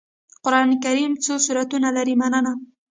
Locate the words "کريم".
0.83-1.11